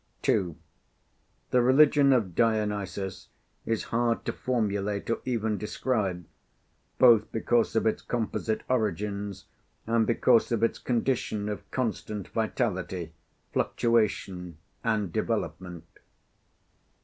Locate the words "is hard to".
3.67-4.33